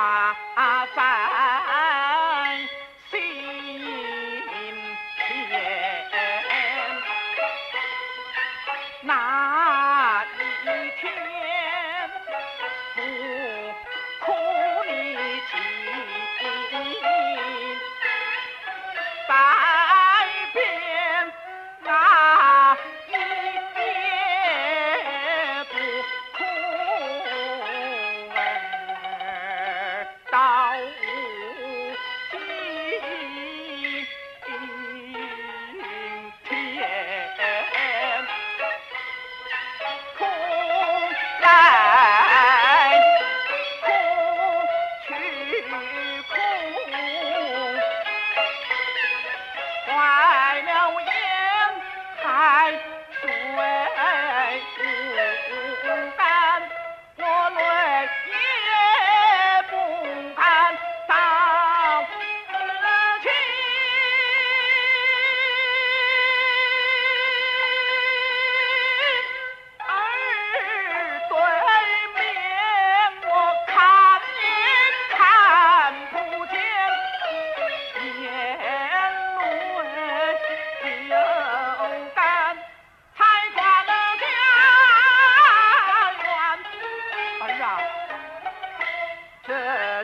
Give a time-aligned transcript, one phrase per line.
[0.00, 1.49] ஆ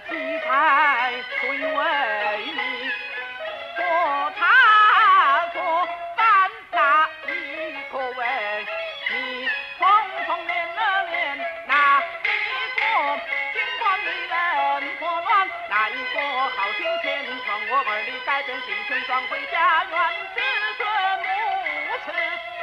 [0.01, 0.09] 七
[0.41, 2.61] 彩为你，
[3.77, 3.83] 做
[4.37, 4.41] 他
[5.55, 7.31] 错犯大一
[7.91, 8.67] 个为，
[9.11, 9.49] 你
[9.79, 9.81] 匆
[10.27, 10.81] 匆连了
[11.11, 12.29] 连，哪一
[12.77, 12.81] 个
[13.55, 14.35] 金光你人
[14.99, 16.15] 错乱，哪一个
[16.51, 19.93] 好心天闯我儿里改变贫穷，装回家园
[20.35, 20.41] 子
[20.77, 20.85] 孙
[21.25, 22.56] 无慈。